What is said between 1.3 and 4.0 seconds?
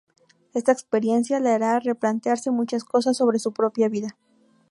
le hará replantearse muchas cosas sobre su propia